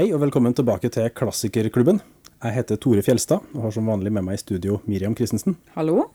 [0.00, 1.98] Hei og velkommen tilbake til Klassikerklubben.
[2.40, 5.58] Jeg heter Tore Fjelstad og har som vanlig med meg i studio Miriam Christensen.
[5.74, 6.06] Hallo.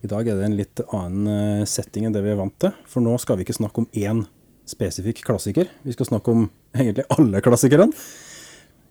[0.00, 2.72] I dag er det en litt annen eh, setting enn det vi er vant til,
[2.88, 4.22] for nå skal vi ikke snakke om én
[4.64, 5.68] spesifikk klassiker.
[5.84, 7.90] Vi skal snakke om egentlig alle klassikerne.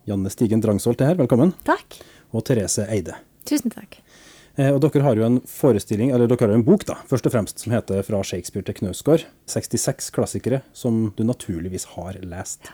[0.06, 1.50] Janne Stigen Drangsholt er her, velkommen.
[1.66, 1.98] Takk.
[2.30, 3.18] Og Therese Eide.
[3.50, 3.98] Tusen takk.
[4.54, 7.26] Eh, Og dere har jo en forestilling, eller dere har jo en bok da, først
[7.26, 9.26] og fremst, som heter 'Fra Shakespeare til Knausgård'.
[9.50, 12.70] 66 klassikere som du naturligvis har lest.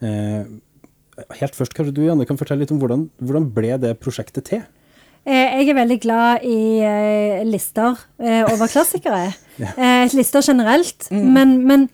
[0.00, 0.46] Eh,
[1.40, 4.62] helt først, kanskje du Janne kan fortelle litt om hvordan, hvordan ble det prosjektet til?
[5.28, 9.32] Eh, Jeg er veldig glad i eh, lister eh, over klassikere.
[9.62, 10.06] ja.
[10.14, 11.88] lister generelt, men, men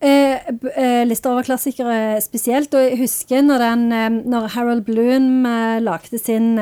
[0.00, 0.40] eh,
[0.74, 2.74] eh, lister over klassikere spesielt.
[2.74, 5.44] Og jeg husker når, den, når Harold Bloom
[5.84, 6.56] lagde sin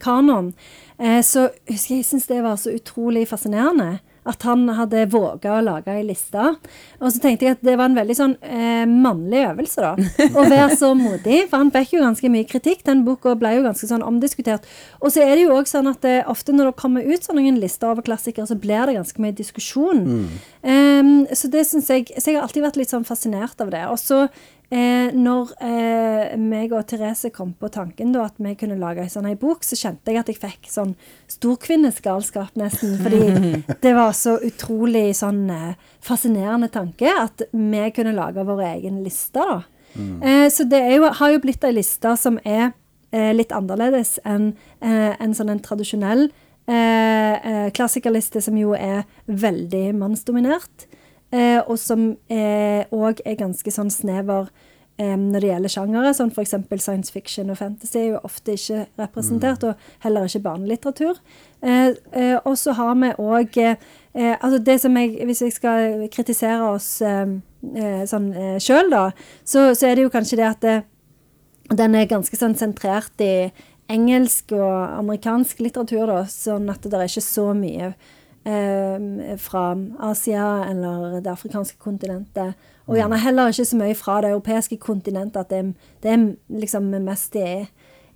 [0.00, 0.54] kanon,
[1.00, 3.98] eh, så husker jeg jeg syns det var så utrolig fascinerende.
[4.30, 6.52] At han hadde våga å lage ei liste.
[7.00, 10.10] Og så tenkte jeg at det var en veldig sånn eh, mannlig øvelse, da.
[10.38, 11.42] Å være så modig.
[11.50, 12.84] For han fikk jo ganske mye kritikk.
[12.86, 14.68] Den boka ble jo ganske sånn omdiskutert.
[15.00, 17.56] Og så er det jo òg sånn at det, ofte når det kommer ut sånne
[17.58, 20.06] lister over klassikere, så blir det ganske mye diskusjon.
[20.62, 23.84] Em, så det syns jeg Så jeg har alltid vært litt sånn fascinert av det.
[23.90, 24.26] Og så
[24.70, 29.10] Eh, når eh, meg og Therese kom på tanken da, at vi kunne lage en
[29.10, 30.92] sånn ei bok, så kjente jeg at jeg fikk sånn
[31.32, 32.94] storkvinnesgalskap nesten.
[33.02, 35.74] Fordi det var så utrolig sånn eh,
[36.06, 39.42] fascinerende tanke at vi kunne lage vår egen liste.
[39.42, 39.62] da.
[39.98, 42.70] Eh, så det jo, har jo blitt ei liste som er
[43.10, 46.28] eh, litt annerledes enn eh, en sånn en tradisjonell
[46.70, 50.86] eh, eh, klassikerliste, som jo er veldig mannsdominert.
[51.30, 54.48] Eh, og som òg er ganske sånn snever
[55.00, 56.54] eh, når det gjelder sjangere, som f.eks.
[56.82, 61.20] science fiction og fantasy er jo ofte ikke representert, og heller ikke barnelitteratur.
[61.62, 65.52] Eh, eh, og så har vi òg eh, eh, altså det som jeg, Hvis jeg
[65.52, 67.36] skal kritisere oss eh,
[67.74, 69.10] eh, sånn eh, sjøl, da,
[69.44, 70.78] så, så er det jo kanskje det at det,
[71.70, 73.50] den er ganske sånn sentrert i
[73.90, 77.94] engelsk og amerikansk litteratur, da, sånn at det er ikke så mye
[78.44, 79.64] eh, fra
[80.10, 82.54] Asia eller det afrikanske kontinentet.
[82.90, 86.88] Og gjerne heller ikke så mye fra det europeiske kontinentet, at det, det er liksom
[87.04, 87.66] mest i,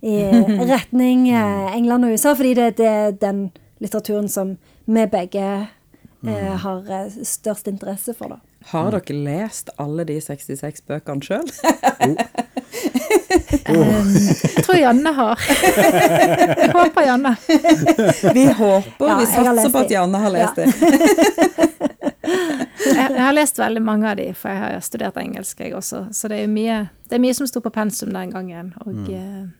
[0.03, 0.15] i
[0.73, 3.47] retning eh, England og USA, fordi det, det er den
[3.79, 5.45] litteraturen som vi begge
[6.27, 8.41] eh, har eh, størst interesse for, da.
[8.65, 11.51] Har dere lest alle de 66 bøkene sjøl?
[13.65, 15.39] Jeg tror Janne har.
[15.47, 17.35] Jeg håper Janne.
[18.33, 19.91] Vi håper, Ja, vi satser på at.
[19.91, 20.65] Janne har lest Ja.
[20.65, 20.73] det.
[22.85, 26.03] Jeg, jeg har lest veldig mange av de, for jeg har studert engelsk, jeg også.
[26.13, 26.77] Så det er mye,
[27.09, 28.73] det er mye som sto på pensum den gangen.
[28.85, 29.51] Og mm.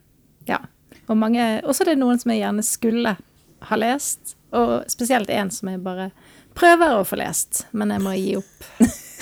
[0.46, 0.60] ja.
[1.06, 3.16] Og mange Og så er det noen som jeg gjerne skulle
[3.66, 6.10] ha lest, og spesielt en som jeg bare
[6.56, 8.68] prøver å få lest, men jeg må gi opp.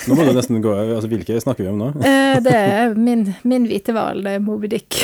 [0.05, 0.91] Nå må du nesten gå over.
[0.97, 1.87] Altså, hvilke snakker vi om nå?
[2.05, 4.99] Eh, det er min, min hvite hval, er Moby Dick.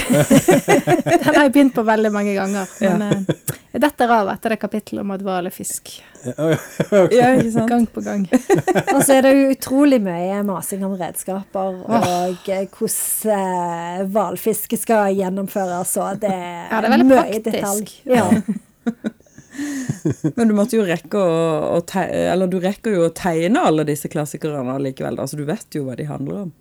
[1.11, 2.69] Den har jeg begynt på veldig mange ganger.
[2.83, 5.93] Men eh, jeg detter av etter det kapittelet om at hval er fisk.
[6.25, 6.51] Ja,
[7.37, 7.69] ikke sant?
[7.71, 8.27] Gang på gang.
[8.95, 15.15] Og så er det jo utrolig mye masing om redskaper og eh, hvordan hvalfiske skal
[15.17, 17.49] gjennomføres, og det er, Ja, det er veldig mye praktisk.
[17.49, 17.85] detalj.
[18.11, 19.17] Ja.
[20.37, 21.39] Men du måtte jo rekke å,
[21.75, 25.75] å te Eller du rekker jo å tegne alle disse klassikerne likevel, Altså, du vet
[25.75, 26.53] jo hva de handler om.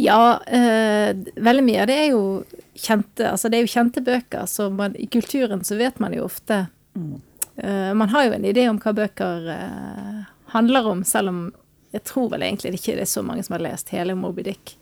[0.00, 2.22] Ja, eh, veldig mye av det er jo
[2.76, 6.26] kjente Altså det er jo kjente bøker, så man, i kulturen så vet man jo
[6.28, 11.46] ofte eh, Man har jo en idé om hva bøker eh, handler om, selv om
[11.94, 14.74] jeg tror vel egentlig ikke det er så mange som har lest hele Moby Dick.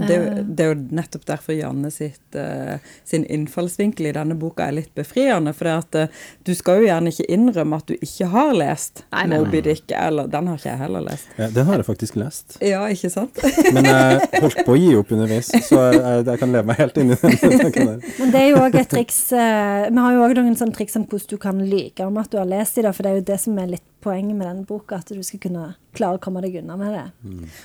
[0.00, 4.34] Og Det, jo- det er jo nettopp derfor Janne sitt, uh, sin innfallsvinkel i denne
[4.40, 5.52] boka er litt befriende.
[5.56, 9.04] For det at eh, du skal jo gjerne ikke innrømme at du ikke har lest
[9.12, 9.38] Nei, nei, nei.
[9.44, 9.92] Moby Dick.
[9.96, 11.28] Eller den har ikke jeg heller lest.
[11.38, 12.56] Ja, den har jeg faktisk lest.
[12.64, 13.40] Ja, ikke sant?
[13.76, 17.00] Men jeg holdt på å gi opp underveis, så jeg, jeg kan leve meg helt
[17.02, 18.00] inn i den.
[18.20, 20.96] Men det er jo òg et triks eh, Vi har jo òg noen sånne triks
[21.00, 23.20] om hvordan du kan like om at du har lest i det, for det er
[23.20, 25.64] jo det som er litt poenget med denne boka, at du skal kunne
[25.96, 27.04] klare å komme deg unna med det.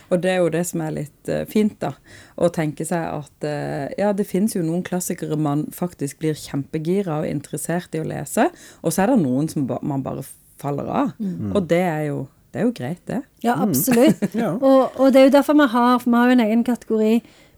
[0.10, 1.94] Og det er jo det som er litt uh, fint, da.
[2.36, 7.22] Å tenke seg at uh, ja, det finnes jo noen klassikere man faktisk blir kjempegira
[7.22, 8.50] og interessert i å lese,
[8.82, 10.26] og så er det noen som ba man bare
[10.62, 11.12] faller av.
[11.54, 12.24] Og det er jo,
[12.54, 13.22] det er jo greit, det.
[13.46, 14.24] Ja, absolutt.
[14.36, 14.54] Ja.
[14.56, 17.14] Og, og det er jo derfor vi har for vi har jo en egen kategori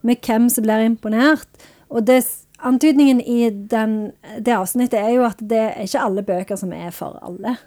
[0.08, 1.66] med hvem som blir imponert.
[1.90, 2.20] Og det,
[2.66, 3.98] antydningen i den,
[4.46, 7.58] det avsnittet er jo at det er ikke alle bøker som er for alle.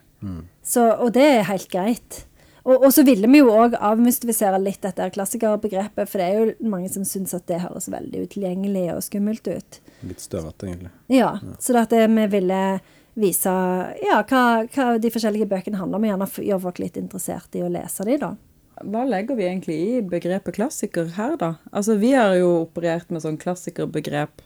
[0.63, 2.25] Så, og det er helt greit.
[2.61, 6.71] Og, og så ville vi jo òg avmystifisere litt dette klassikerbegrepet, for det er jo
[6.71, 9.81] mange som syns at det høres veldig utilgjengelig og skummelt ut.
[10.07, 10.93] Litt støvete, egentlig.
[11.13, 12.63] Ja, så det at det, vi ville
[13.21, 13.55] vise
[14.05, 17.65] ja, hva, hva de forskjellige bøkene handler om, og gjerne gjøre folk litt interessert i
[17.65, 18.35] å lese de da.
[18.81, 21.55] hva legger vi egentlig i begrepet klassiker her, da?
[21.73, 24.45] Altså, vi har jo operert med sånn klassikerbegrep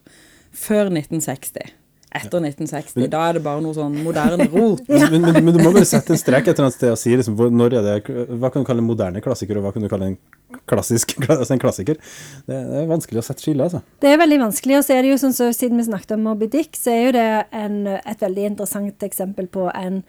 [0.55, 1.75] før 1960.
[2.15, 3.09] Etter 1960.
[3.11, 4.85] Da er det bare noe sånn moderne rot.
[4.89, 7.11] Men, men, men, du må bare sette en strek et eller annet sted og si
[7.17, 7.95] liksom, når er det,
[8.39, 10.19] hva kan du kalle en moderne klassiker, og hva kan du kalle en
[10.71, 11.99] klassisk altså en klassiker.
[12.47, 13.83] Det, det er vanskelig å sette skille, altså.
[14.03, 16.23] Det er veldig vanskelig, og så er det jo sånn så siden vi snakket om
[16.29, 17.27] Moby Dick, så er jo det
[17.65, 20.05] en, et veldig interessant eksempel på en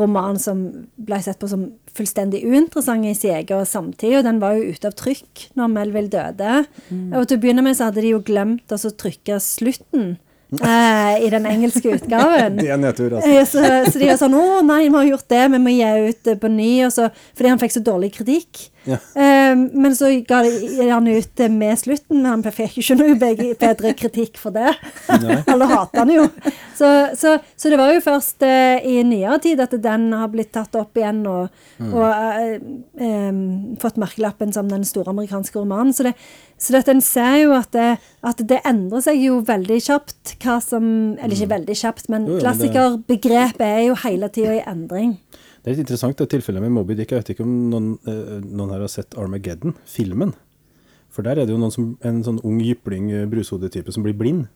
[0.00, 0.64] roman som
[0.96, 1.66] ble sett på som
[1.96, 6.12] fullstendig uinteressant i sin egen samtid, og den var jo ute av trykk når Melville
[6.12, 6.64] døde.
[7.12, 10.14] Og til å begynne med så hadde de jo glemt å altså, trykke slutten
[10.58, 12.56] eh, i den engelske utgaven.
[12.62, 13.30] Det er nedtur, altså.
[13.30, 13.62] Eh, Så,
[13.92, 16.50] så de var sånn 'Å nei, vi har gjort det, vi må gi ut på
[16.50, 17.08] ny.' Så,
[17.38, 18.66] fordi han fikk så dårlig kritikk.
[18.88, 18.96] Ja.
[19.14, 23.92] Eh, men så ga de han ut med slutten, men han fikk ikke noe bedre
[23.98, 24.72] kritikk for det.
[25.50, 26.26] Alle hater han jo.
[26.76, 30.52] Så, så, så det var jo først eh, i nyere tid at den har blitt
[30.56, 31.50] tatt opp igjen og,
[31.90, 32.54] og eh,
[33.04, 33.42] eh,
[33.82, 35.92] fått merkelappen som den store amerikanske romanen.
[35.96, 36.14] Så, det,
[36.56, 37.90] så det, at en ser jo at det,
[38.26, 40.84] at det endrer seg jo veldig kjapt hva som
[41.20, 45.18] Eller ikke veldig kjapt, men klassikerbegrepet er jo hele tida i endring.
[45.60, 47.10] Det er litt interessant det tilfellet med Moby Dick.
[47.12, 50.32] Jeg vet ikke om noen, eh, noen her har sett Armageddon, filmen.
[51.12, 54.48] For der er det jo som, en sånn ung jypling, eh, brushodetype som blir blind.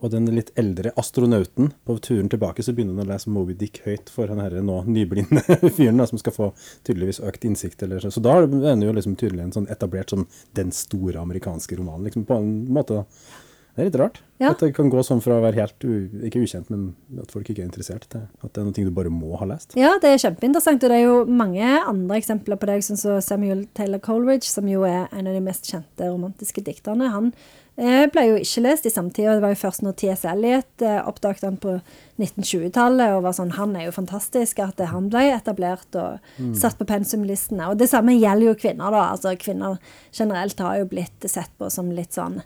[0.00, 3.80] Og den litt eldre astronauten, på turen tilbake så begynner han å lese Moby Dick
[3.84, 5.42] høyt for han her nå nyblinde
[5.76, 6.52] fyren som skal få
[6.86, 7.82] tydeligvis økt innsikt.
[7.82, 8.10] Eller så.
[8.10, 12.06] så da er det jo liksom tydelig en sånn etablert som den store amerikanske romanen,
[12.06, 13.02] liksom på en måte.
[13.02, 13.46] da.
[13.78, 14.16] Det er litt rart.
[14.42, 14.48] Ja.
[14.50, 15.84] At det kan gå sånn fra å være helt,
[16.26, 19.12] ikke ukjent, men at folk ikke er interessert, til at det er noe du bare
[19.14, 19.76] må ha lest.
[19.78, 23.22] Ja, det er kjempeinteressant, og det er jo mange andre eksempler på det, sånn som
[23.22, 27.12] Samuel Taylor Coleridge, som jo er en av de mest kjente romantiske dikterne.
[27.14, 27.30] Han
[27.78, 30.26] eh, ble jo ikke lest i samtida, det var jo først når T.S.
[30.34, 31.78] Eliot eh, oppdaget han på
[32.18, 36.90] 1920-tallet, og var sånn, han er jo fantastisk, at han ble etablert og satt på
[36.90, 37.70] pensumlistene.
[37.70, 39.12] Og det samme gjelder jo kvinner, da.
[39.14, 39.78] Altså kvinner
[40.10, 42.40] generelt har jo blitt sett på som litt sånn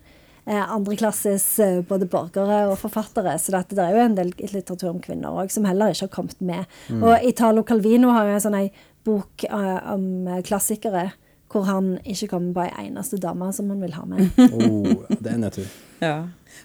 [0.51, 3.37] andreklasses eh, både borgere og forfattere.
[3.39, 6.17] Så det, det er jo en del litteratur om kvinner òg som heller ikke har
[6.17, 6.79] kommet med.
[6.99, 8.59] Og Italo Calvino har jo en sånn
[9.07, 11.11] bok uh, om eh, klassikere
[11.53, 14.31] hvor han ikke kommer på ei eneste dame som han vil ha med.
[14.57, 15.67] Oh, det er natur.
[16.01, 16.15] Ja.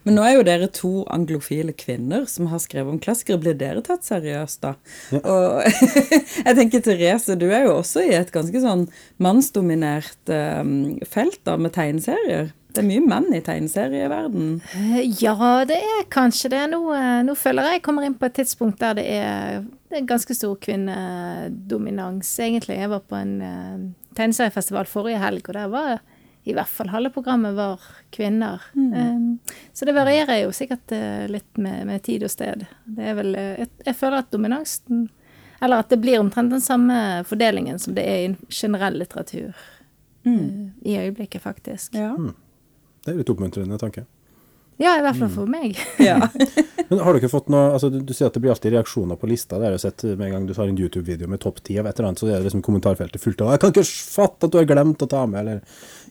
[0.07, 3.41] Men nå er jo dere to anglofile kvinner som har skrevet om klassikere.
[3.43, 4.73] Blir dere tatt seriøst, da?
[5.19, 5.67] Og
[6.47, 8.87] jeg tenker Therese, du er jo også i et ganske sånn
[9.23, 12.53] mannsdominert um, felt da, med tegneserier.
[12.73, 14.57] Det er mye menn i tegneserieverdenen?
[15.21, 15.35] Ja,
[15.65, 16.63] det er kanskje det.
[16.73, 20.01] Nå, eh, nå føler jeg jeg kommer inn på et tidspunkt der det er, det
[20.01, 22.77] er ganske stor kvinnedominans, egentlig.
[22.77, 23.87] Jeg var på en uh,
[24.19, 25.97] tegneseriefestival forrige helg, og der var
[26.47, 27.81] i hvert fall halve programmet var
[28.15, 28.61] kvinner.
[28.75, 29.39] Um,
[29.75, 32.67] så det varierer jo sikkert uh, litt med, med tid og sted.
[32.85, 35.07] Det er vel uh, jeg, jeg føler at dominansen
[35.59, 39.57] Eller at det blir omtrent den samme fordelingen som det er i generell litteratur.
[40.23, 41.95] eh, I øyeblikket, faktisk.
[41.95, 42.13] Ja.
[43.07, 44.03] Det er litt oppmuntrende tanke.
[44.77, 45.77] Ja, i hvert fall for meg.
[46.09, 46.19] ja.
[46.89, 49.17] Men har du ikke fått noe, altså du, du sier at det blir alltid reaksjoner
[49.19, 49.57] på lista.
[49.57, 51.81] Det har jeg jo sett med en gang du tar en YouTube-video med topp 10
[51.81, 54.47] av et eller annet, så er det liksom kommentarfeltet fullt av 'Jeg kan ikke fatte
[54.47, 55.61] at du har glemt å ta med', eller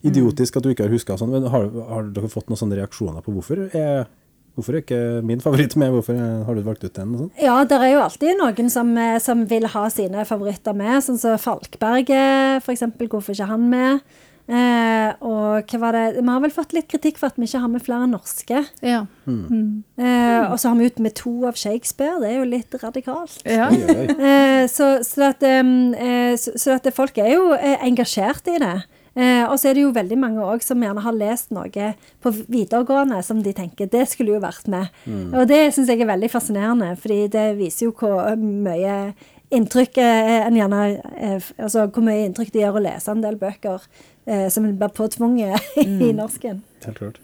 [0.03, 1.19] 'idiotisk at du ikke har huska'.
[1.21, 1.37] Sånn.
[1.37, 4.09] Men har, har dere fått noen sånne reaksjoner på hvorfor er,
[4.57, 5.95] hvorfor er ikke min favoritt med?
[5.95, 7.15] Hvorfor er, har du valgt ut den?
[7.15, 7.33] og sånn?
[7.39, 11.19] Ja, det er jo alltid noen som, eh, som vil ha sine favoritter med, sånn
[11.23, 13.07] som Falkberget, for eksempel.
[13.07, 14.01] Hvorfor ikke han med?
[14.47, 17.63] Eh, og hva var det Vi har vel fått litt kritikk for at vi ikke
[17.65, 18.63] har med flere norske.
[18.87, 19.05] Ja.
[19.27, 22.21] Eh, og så har vi ut med to av Shakespeare.
[22.23, 23.41] Det er jo litt radikalt.
[23.45, 23.71] ja.
[23.71, 28.77] Eh, så, så, at, eh, så, så at folk er jo eh, engasjert i det.
[29.17, 32.33] Eh, og så er det jo veldig mange òg som gjerne har lest noe på
[32.37, 34.91] videregående som de tenker det skulle jo vært med.
[35.33, 39.15] Og det syns jeg er veldig fascinerende, fordi det viser jo hvor mye
[39.55, 40.83] inntrykk eh, en gjerne
[41.15, 44.15] eh, Altså hvor mye inntrykk det gjør å lese en del bøker eh,
[44.51, 46.63] som blir påtvunget i norsken.
[46.85, 47.21] Helt klart.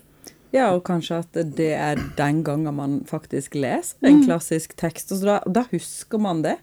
[0.53, 5.13] Ja, og kanskje at det er den gangen man faktisk leser en klassisk tekst.
[5.15, 6.59] Og så da, da husker man det.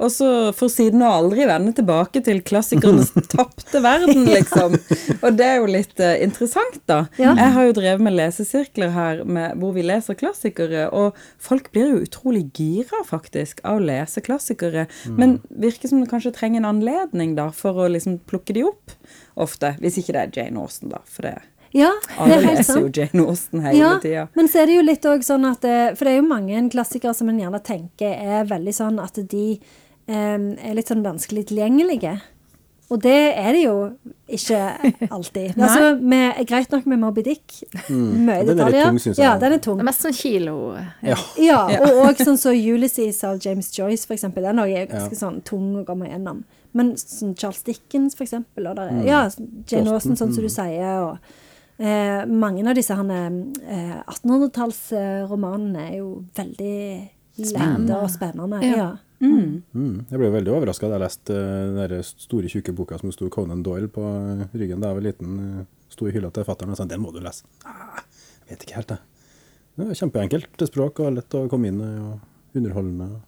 [0.00, 4.78] Og så for siden å aldri vende tilbake til klassikernes tapte verden, liksom.
[5.20, 7.04] Og det er jo litt uh, interessant, da.
[7.20, 7.34] Ja.
[7.36, 11.92] Jeg har jo drevet med lesesirkler her med, hvor vi leser klassikere, og folk blir
[11.92, 14.88] jo utrolig gira, faktisk, av å lese klassikere.
[15.20, 18.96] Men virker som det kanskje trenger en anledning, da, for å liksom plukke de opp
[19.40, 19.74] ofte.
[19.82, 21.02] Hvis ikke det er Jane Austen, da.
[21.10, 21.36] For det
[21.74, 22.96] Ja, det er helt leser jo sant.
[23.00, 24.28] Jane Austen hele Ja, tida.
[24.38, 25.64] men så er det jo litt òg sånn at
[25.98, 29.58] For det er jo mange klassikere som en gjerne tenker er veldig sånn at de
[30.06, 32.20] um, er litt sånn vanskelig tilgjengelige.
[32.92, 33.74] Og det er det jo
[34.28, 34.58] ikke
[35.10, 35.54] alltid.
[35.64, 37.54] altså, med, greit nok med Moby Dick.
[37.88, 38.52] Mye detaljer.
[38.52, 39.24] den er litt tung, synes jeg.
[39.24, 39.78] Ja, den er tung.
[39.80, 40.56] Det er mest sånn kilo.
[41.02, 41.16] Ja.
[41.40, 44.44] Ja, og òg sånn som Ulysses av James Joyce, for eksempel.
[44.46, 46.44] Den er ganske ganske sånn tung å komme gjennom.
[46.76, 50.44] Men sånn Charles Dickens, for eksempel, og der, er- ja, Jane Austen, Austen, sånn som
[50.44, 51.18] du sier, og
[51.78, 56.78] eh, mange av disse eh, 1800-tallsromanene er jo veldig
[57.42, 58.60] lette og spennende.
[58.66, 58.90] Ja.
[59.24, 59.62] Mm.
[60.10, 63.62] Jeg ble veldig overraska da jeg leste uh, den store, tjukke boka som sto Conan
[63.64, 65.38] Doyle på eh, ryggen da jeg var liten.
[65.40, 65.62] Uh,
[65.94, 67.46] sto i hylla til fatter'n og sa den må du lese.
[67.68, 68.02] Ah,
[68.44, 69.30] jeg vet ikke helt, jeg.
[69.74, 73.22] Det er kjempeenkelt språk og lett å komme inn i og underholdende.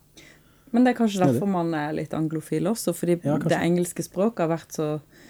[0.75, 4.45] Men det er kanskje derfor man er litt anglofil også, fordi Ja, det engelske språket
[4.45, 5.25] har vært så eh,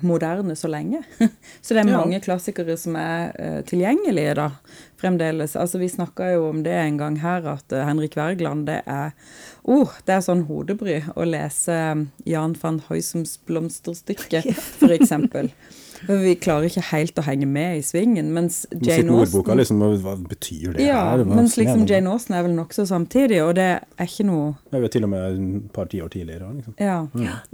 [0.00, 1.02] moderne så lenge.
[1.60, 1.98] så det er Ja.
[2.00, 4.50] mange klassikere som er eh, tilgjengelige da,
[4.96, 5.56] fremdeles.
[5.56, 9.12] Altså Vi snakka jo om det en gang her, at uh, Henrik Wergeland, det er
[9.64, 14.42] oh, det er sånn hodebry å lese eh, Jan van Huysums blomsterstykke,
[14.80, 15.52] for eksempel.
[16.06, 20.76] Vi klarer ikke helt å henge med i svingen, mens Jane Austen liksom, hva betyr
[20.76, 21.24] det ja, her?
[21.24, 24.78] Hva mens liksom Jane Austen er vel nokså samtidig, og det er ikke noe Det
[24.78, 26.52] er jo til og med et par tiår tidligere.
[26.58, 26.76] Liksom.
[26.82, 27.00] Ja.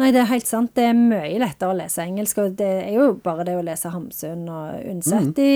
[0.01, 0.75] Nei, det er helt sant.
[0.77, 3.93] Det er mye lettere å lese engelsk, og det er jo bare det å lese
[3.95, 5.51] Hamsun og Undset De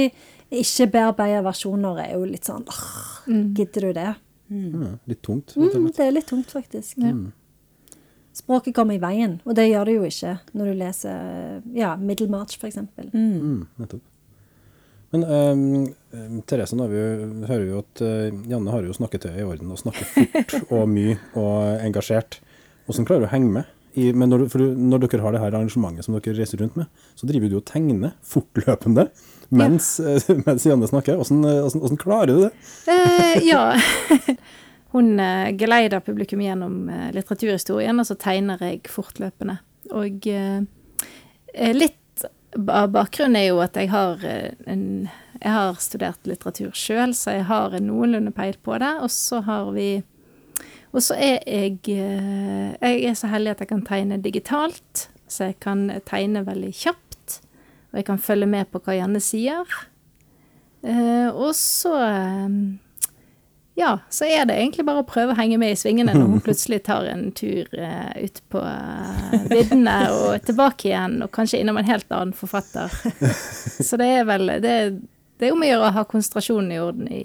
[0.48, 2.88] ikke-bearbeida versjoner er jo litt sånn åh,
[3.28, 4.12] Gidder du det?
[4.48, 5.52] Ja, litt tungt.
[5.60, 6.96] Mm, det er litt tungt, faktisk.
[8.38, 12.58] Språket kommer i veien, og det gjør det jo ikke når du leser ja, Middlemarch,
[12.60, 13.08] for eksempel.
[13.10, 14.04] Mm, nettopp.
[15.14, 15.62] Men ehm,
[16.12, 19.46] ehm, Therese, nå vi, jo- hører vi jo at uh, Janne har jo snakketøyet i
[19.46, 22.42] orden og snakker fort og mye og engasjert.
[22.84, 23.74] Hvordan klarer du å henge med?
[23.98, 26.76] I, men når, du, for når dere har det her arrangementet som dere reiser rundt
[26.78, 29.08] med, så driver du og tegner fortløpende
[29.48, 30.20] mens, ja.
[30.46, 31.16] mens Janne snakker.
[31.16, 32.52] Hvordan, eh, hvordan, hvordan klarer du det?
[32.84, 33.64] Uh, ja.
[34.94, 39.58] Hun eh, geleider publikum gjennom eh, litteraturhistorien, og så tegner jeg fortløpende.
[39.92, 40.62] Og eh,
[41.52, 42.24] eh, litt
[42.56, 45.10] av bakgrunnen er jo at jeg har, eh, en,
[45.42, 48.94] jeg har studert litteratur sjøl, så jeg har en noenlunde peil på det.
[49.04, 49.90] Og så har vi
[50.88, 55.50] Og så er jeg eh, Jeg er så heldig at jeg kan tegne digitalt, så
[55.50, 57.42] jeg kan tegne veldig kjapt.
[57.92, 59.68] Og jeg kan følge med på hva Janne sier.
[61.34, 61.92] Og så
[63.78, 66.40] Ja, så er det egentlig bare å prøve å henge med i svingene når hun
[66.42, 71.78] plutselig tar en tur uh, ut på eh, viddene og tilbake igjen, og kanskje innom
[71.78, 72.90] en helt annen forfatter.
[73.78, 74.74] Så det er vel Det,
[75.38, 77.22] det er om å gjøre å ha konsentrasjonen i orden i,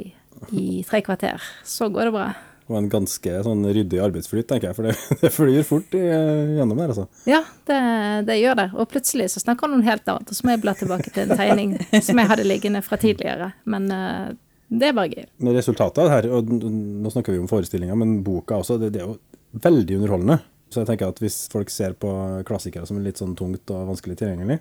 [0.53, 1.41] i tre kvarter.
[1.65, 2.29] Så går det bra.
[2.69, 4.93] Og en ganske sånn ryddig arbeidsflyt, tenker jeg, for det,
[5.23, 7.07] det flyr fort i, gjennom der, altså.
[7.29, 7.81] Ja, det,
[8.29, 8.69] det gjør det.
[8.77, 11.25] Og plutselig så snakker han om helt annet, og så må jeg bla tilbake til
[11.25, 13.51] en tegning som jeg hadde liggende fra tidligere.
[13.65, 14.33] Men eh,
[14.73, 15.27] det er bare gøy.
[15.53, 19.19] Resultatet her, og nå snakker vi om forestillinga, men boka også, det, det er jo
[19.63, 20.39] veldig underholdende.
[20.73, 22.09] Så jeg tenker at hvis folk ser på
[22.47, 24.57] klassikere som er litt sånn tungt og vanskelig tilgjengelig,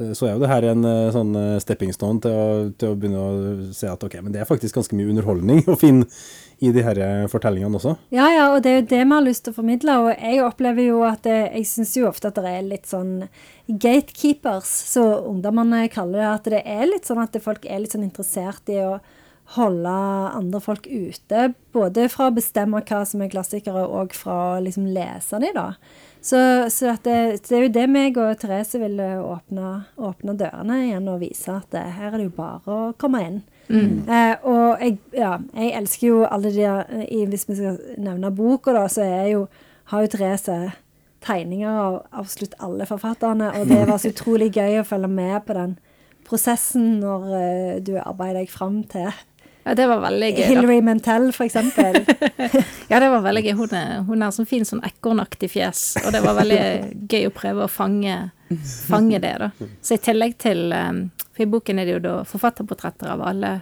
[0.00, 2.90] eh, så er jo det her en eh, sånn eh, stepping stone til å, til
[2.90, 6.08] å begynne å se at ok, men det er faktisk ganske mye underholdning å finne
[6.60, 6.98] i de her
[7.32, 7.94] fortellingene også.
[8.12, 9.94] Ja, ja, og det er jo det vi har lyst til å formidle.
[10.02, 13.14] Og jeg opplever jo at Jeg syns jo ofte at det er litt sånn
[13.64, 16.26] gatekeepers, så ungdommene kaller det.
[16.34, 18.98] At det er litt sånn at folk er litt sånn interessert i å
[19.56, 19.92] holde
[20.36, 21.48] andre folk ute.
[21.74, 25.72] Både fra å bestemme hva som er klassikere, og fra å liksom lese dem, da.
[26.20, 26.36] Så,
[26.68, 27.14] så det,
[27.48, 31.70] det er jo det meg og Therese vil åpne, åpne dørene igjen og vise at
[31.72, 33.38] det, her er det jo bare å komme inn.
[33.70, 38.30] Eh, og jeg, ja, jeg elsker jo alle de der i- Hvis vi skal nevne
[38.34, 39.44] boka, da, så er jo,
[39.94, 40.58] har jo Therese
[41.24, 45.56] tegninger av absolutt alle forfatterne, og det var så utrolig gøy å følge med på
[45.56, 45.78] den
[46.28, 49.08] prosessen når uh, du arbeider deg fram til
[49.70, 50.40] Ja, det var veldig gøy.
[50.40, 50.46] da.
[50.48, 52.00] Hilary Mantel, for eksempel.
[52.90, 53.52] Ja, det var veldig gøy.
[53.54, 56.62] Hun er, hun er sånn fin sånn ekornaktig fjes, og det var veldig
[57.12, 58.16] gøy å prøve å fange,
[58.88, 59.50] fange det, da.
[59.86, 60.98] Så i tillegg til um,
[61.36, 63.52] For i boken er det jo da forfatterportretter av alle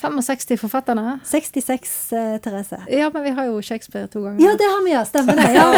[0.00, 1.18] 65 forfatterne.
[1.28, 2.80] 66, uh, Therese.
[2.88, 4.40] Ja, men vi har jo Shakespeare to ganger.
[4.46, 5.04] Ja, det har vi, ja.
[5.12, 5.50] Stemmer det.
[5.52, 5.68] Ja,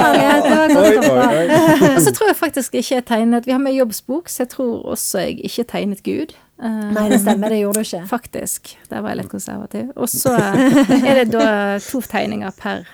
[0.46, 1.92] det var Oi, godt oi, oi.
[1.96, 4.86] Og så tror jeg faktisk ikke jeg tegnet Vi har med jobbsbok, så jeg tror
[4.94, 6.38] også jeg ikke tegnet Gud.
[6.62, 8.02] Eh, Nei, det stemmer, det gjorde du ikke.
[8.14, 8.74] Faktisk.
[8.90, 9.88] Der var jeg litt konservativ.
[9.96, 10.34] Og så
[11.10, 11.48] er det da
[11.82, 12.84] to tegninger per,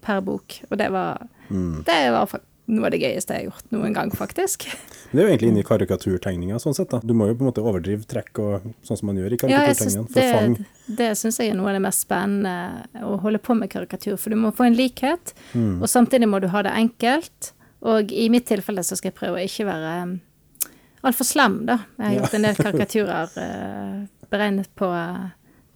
[0.00, 0.60] per bok.
[0.70, 4.68] Og det var, det var noe av det gøyeste jeg har gjort noen gang, faktisk.
[5.10, 6.92] Men Det er jo egentlig inni i karikaturtegninga, sånn sett.
[6.92, 7.00] da.
[7.02, 9.64] Du må jo på en måte overdrive trekk og sånn som man gjør i Ja,
[9.64, 10.12] karikaturtegningene.
[10.14, 10.54] For fang.
[10.86, 12.54] det, det syns jeg er noe av det mest spennende
[13.02, 14.14] å holde på med karikatur.
[14.22, 17.50] For du må få en likhet, og samtidig må du ha det enkelt.
[17.90, 19.92] Og i mitt tilfelle så skal jeg prøve å ikke være
[21.02, 21.78] altfor slem, da.
[21.98, 24.88] Jeg har gjort en del karikaturer eh, beregnet på,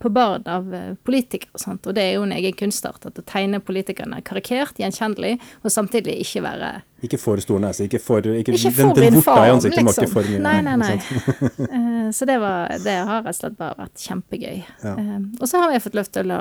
[0.05, 3.07] på barn av eh, politikere og sånt, og det er jo en egen kunstart.
[3.09, 6.73] At å tegne politikerne karikert, gjenkjennelig, og samtidig ikke være
[7.05, 10.13] Ikke for stor nese, ikke for ikke, Ikke den, den vorta i ansiktet liksom.
[10.13, 10.43] for mye.
[10.45, 10.95] Nei, nei, nei.
[11.75, 14.63] Eh, Så det, var, det har rett og slett bare vært kjempegøy.
[14.85, 14.95] Ja.
[15.41, 16.41] Og så har jeg fått lov til å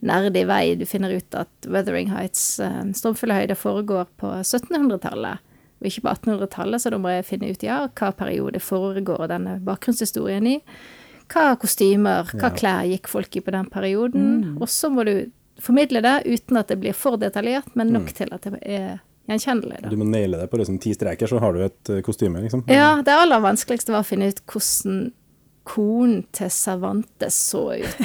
[0.00, 0.74] nerde i vei.
[0.80, 5.40] Du finner ut at Wuthering Heights, eh, Stormfulle høyder, foregår på 1700-tallet.
[5.80, 9.58] Og ikke på 1800-tallet, så da må jeg finne ut ja, hva periode foregår denne
[9.64, 10.56] bakgrunnshistorien i.
[11.30, 14.56] Hva kostymer, hva klær gikk folk i på den perioden.
[14.60, 15.14] Og så må du
[15.60, 18.98] formidle det uten at det blir for detaljert, men nok til at det er
[19.30, 19.80] gjenkjennelig.
[19.84, 19.92] Da.
[19.92, 22.64] Du må naile det på liksom ti streker, så har du et eh, kostyme, liksom.
[22.72, 25.10] Ja, det aller vanskeligste var å finne ut hvordan
[25.70, 28.00] konen til Cervantes så ut.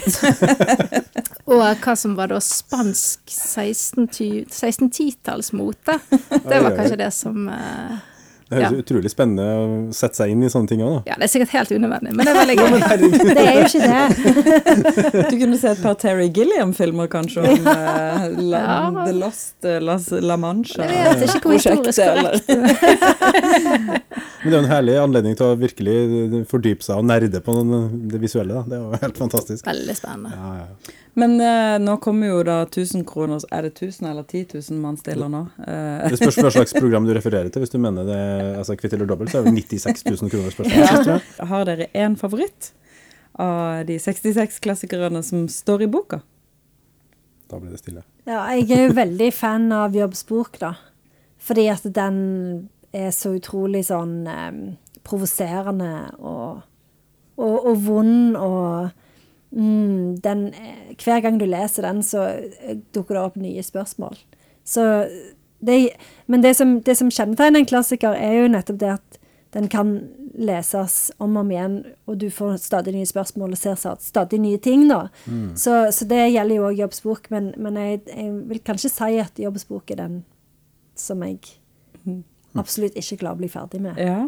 [1.46, 6.00] Og hva som var da spansk 1610 1610-tallsmote.
[6.50, 7.98] Det var kanskje det som uh,
[8.50, 8.80] Det høres ja.
[8.82, 11.02] utrolig spennende å sette seg inn i sånne ting òg, da.
[11.12, 12.70] Ja, det er sikkert helt unødvendig, men det er veldig gøy.
[13.30, 14.04] Det er jo ikke det.
[15.32, 19.06] Du kunne se et par Terry Gilliam-filmer kanskje om uh, la, Ja.
[19.06, 20.82] The Lost La Las, La Mancha.
[20.82, 22.46] Det vet ikke hvor historisk korrekt.
[24.46, 27.54] Men det er jo en herlig anledning til å virkelig fordype seg og nerde på
[27.66, 28.62] det visuelle.
[28.62, 28.62] da.
[28.70, 29.66] Det er jo helt fantastisk.
[29.66, 30.38] Veldig spennende.
[30.38, 31.02] Ja, ja.
[31.15, 34.98] Men eh, nå kommer jo da 1000 kroner Er det 1000 eller 10 000 man
[35.00, 35.45] stiller nå?
[35.63, 37.63] Eh, Det spørs hva slags program du refererer til.
[37.63, 38.19] Hvis du mener det
[38.60, 41.07] altså, kvitt eller dobbelt, så er det 96 000 kroner spørsmål.
[41.07, 41.48] Ja.
[41.53, 42.74] har dere én favoritt
[43.39, 46.19] av de 66 klassikerne som står i boka?
[47.51, 48.03] Da blir det stille.
[48.27, 50.74] Ja, jeg er jo veldig fan av Jobbs bok, da.
[51.45, 52.15] Fordi at den
[52.95, 54.51] er så utrolig sånn eh,
[55.05, 56.63] provoserende og,
[57.38, 59.04] og, og vond og
[59.52, 64.18] mm, den, eh, Hver gang du leser den, så eh, dukker det opp nye spørsmål.
[64.66, 64.86] Så
[65.66, 65.90] det,
[66.28, 69.20] men det som, det som kjennetegner en klassiker, er jo nettopp det at
[69.56, 69.96] den kan
[70.36, 71.75] leses om og om igjen,
[72.12, 74.88] og du får stadig nye spørsmål og ser sta- stadig nye ting.
[74.90, 75.06] da.
[75.56, 79.20] Så, så det gjelder jo òg Jobbs bok, men, men jeg, jeg vil kanskje si
[79.24, 80.18] at Jobbs bok er den
[80.96, 81.40] som jeg
[82.56, 83.98] absolutt ikke klarer å bli ferdig med.
[84.00, 84.28] Ja.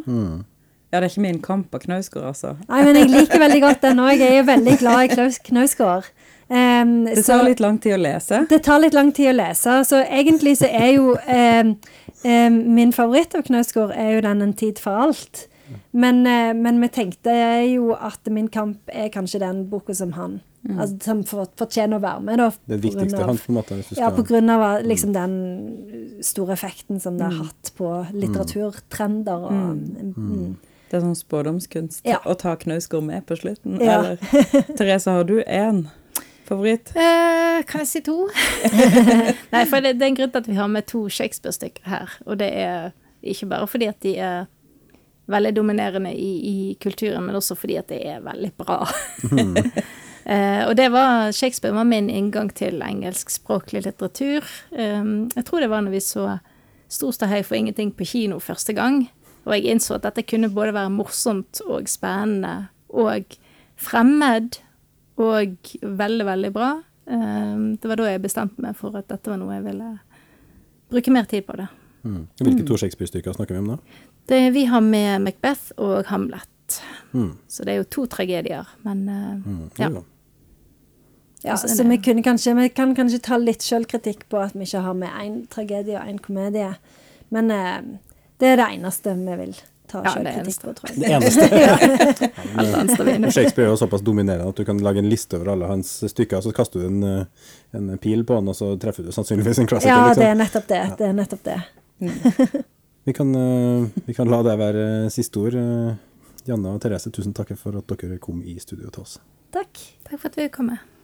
[0.92, 2.54] Ja, det er ikke min kamp av Knausgård, altså.
[2.70, 4.22] Nei, men jeg liker veldig godt den òg.
[4.22, 6.08] Jeg er veldig glad i Knausgård.
[6.48, 8.48] Um, Det så- tar litt lang tid å lese.
[8.48, 11.78] Det tar litt lang tid å lese, så egentlig så er jo um,
[12.24, 15.48] um, Min favoritt av Knausgård er jo den 'En tid for alt'.
[15.92, 20.42] Men, uh, men vi tenkte jo at Min kamp er kanskje den boka som han
[20.76, 22.52] altså, Som fortjener å være med, da.
[22.68, 23.98] Det viktigste av- han på en måte.
[23.98, 29.52] Ja, på grunn av liksom den store effekten som det har hatt på litteraturtrender og
[29.52, 30.58] mm.
[30.88, 32.22] Det er sånn spådomskunst Ja.
[32.24, 33.80] å ta Knausgård med på slutten.
[33.84, 34.00] Ja.
[34.00, 34.18] Eller
[34.78, 35.88] Therese, har du én
[36.48, 36.94] favoritt?
[36.96, 38.30] Eh, kan jeg si to?
[39.54, 42.16] Nei, for det, det er en grunn til at vi har med to Shakespeare-stykker her.
[42.26, 44.46] Og det er ikke bare fordi at de er
[45.28, 48.80] veldig dominerende i, i kulturen, men også fordi at det er veldig bra.
[50.24, 54.48] eh, og det var Shakespeare var min inngang til engelskspråklig litteratur.
[54.72, 56.38] Um, jeg tror det var når vi så
[56.88, 57.12] Stor
[57.44, 59.10] for ingenting på kino første gang.
[59.48, 63.38] Og jeg innså at dette kunne både være morsomt og spennende og
[63.80, 64.60] fremmed
[65.18, 66.74] og veldig, veldig bra.
[67.08, 69.88] Um, det var da jeg bestemte meg for at dette var noe jeg ville
[70.92, 71.70] bruke mer tid på det.
[72.04, 72.22] mm.
[72.44, 73.80] Hvilke to Shakespeare-stykker snakker vi om da?
[74.28, 76.82] det vi har med Macbeth og Hamlet.
[77.14, 77.38] Mm.
[77.48, 79.70] Så det er jo to tragedier, men uh, Mm.
[79.80, 79.90] ja.
[81.44, 84.66] Ja, Altså, så vi, kunne kanskje, vi kan kanskje ta litt sjølkritikk på at vi
[84.66, 86.74] ikke har med én tragedie og én komedie.
[87.30, 87.82] Men eh,
[88.38, 91.00] det er det eneste vi vil ta Ja, kritikk på, tror jeg.
[91.02, 91.48] Det eneste.
[92.64, 93.32] Inne for.
[93.32, 96.42] Shakespeare er jo såpass dominerende at du kan lage en liste over alle hans stykker,
[96.44, 99.70] så kaster du en, eh, en pil på han, og så treffer du sannsynligvis en
[99.72, 99.94] klassiker.
[99.94, 100.44] Ja, det er liksom.
[100.44, 100.82] nettopp det.
[101.00, 101.60] Det er nettopp det.
[103.08, 105.58] vi, kan, eh, vi kan la det være eh, siste ord.
[106.48, 109.18] Janne og Therese, tusen takk for at dere kom i studio til oss.
[109.56, 109.82] Takk.
[110.08, 110.97] Takk for at vi kom med.